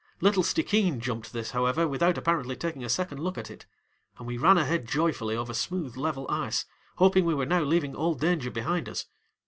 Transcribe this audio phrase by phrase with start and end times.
[0.19, 3.67] Little Stickeen jumped this, however, without apparently taking a second look at it,
[4.17, 8.15] and we ran ahead joyfully over smooth, level ice, hoping we were now leaving all
[8.15, 9.05] danger behind us.